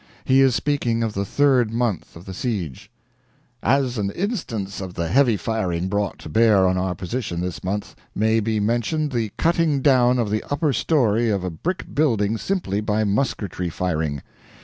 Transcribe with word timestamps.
He 0.25 0.41
is 0.41 0.55
speaking 0.55 1.03
of 1.03 1.13
the 1.13 1.25
third 1.25 1.69
month 1.71 2.15
of 2.15 2.25
the 2.25 2.33
siege: 2.33 2.89
"As 3.61 3.99
an 3.99 4.09
instance 4.09 4.81
of 4.81 4.95
the 4.95 5.09
heavy 5.09 5.37
firing 5.37 5.89
brought 5.89 6.17
to 6.21 6.27
bear 6.27 6.67
on 6.67 6.75
our 6.75 6.95
position 6.95 7.39
this 7.39 7.63
month 7.63 7.93
may 8.15 8.39
be 8.39 8.59
mentioned 8.59 9.11
the 9.11 9.31
cutting 9.37 9.79
down 9.83 10.17
of 10.17 10.31
the 10.31 10.43
upper 10.49 10.73
story 10.73 11.29
of 11.29 11.43
a 11.43 11.51
brick 11.51 11.93
building 11.93 12.39
simply 12.39 12.81
by 12.81 13.03
musketry 13.03 13.69
firing. 13.69 14.23